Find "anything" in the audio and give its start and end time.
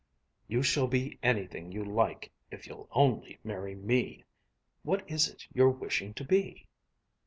1.21-1.71